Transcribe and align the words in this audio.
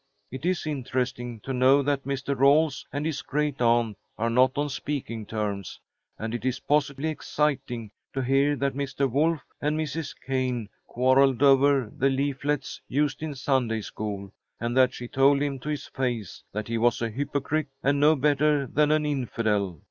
It 0.31 0.47
is 0.47 0.65
interesting 0.65 1.41
to 1.41 1.53
know 1.53 1.83
that 1.83 2.05
Mr. 2.05 2.35
Rawles 2.35 2.87
and 2.91 3.05
his 3.05 3.21
great 3.21 3.61
aunt 3.61 3.99
are 4.17 4.31
not 4.31 4.57
on 4.57 4.67
speaking 4.69 5.27
terms, 5.27 5.79
and 6.17 6.33
it 6.33 6.43
is 6.43 6.59
positively 6.61 7.09
exciting 7.09 7.91
to 8.15 8.23
hear 8.23 8.55
that 8.55 8.73
Mr. 8.73 9.07
Wolf 9.07 9.41
and 9.61 9.79
Mrs. 9.79 10.15
Cayne 10.25 10.69
quarrelled 10.87 11.43
over 11.43 11.87
the 11.95 12.09
leaflets 12.09 12.81
used 12.87 13.21
in 13.21 13.35
Sunday 13.35 13.81
school, 13.81 14.33
and 14.59 14.75
that 14.75 14.91
she 14.91 15.07
told 15.07 15.39
him 15.39 15.59
to 15.59 15.69
his 15.69 15.85
face 15.85 16.43
that 16.51 16.67
he 16.67 16.79
was 16.79 16.99
a 17.03 17.09
hypocrite 17.11 17.67
and 17.83 17.99
no 17.99 18.15
better 18.15 18.65
than 18.65 18.89
an 18.91 19.05
infidel. 19.05 19.79